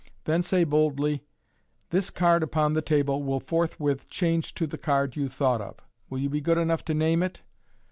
[0.23, 1.21] Then say boldly,"
[1.91, 5.75] This card upon the table will forthwith change to the card you thought of.
[6.09, 7.43] Will you be good enough to name it